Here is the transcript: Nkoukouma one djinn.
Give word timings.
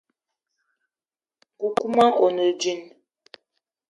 Nkoukouma 1.55 2.05
one 2.25 2.45
djinn. 2.59 2.83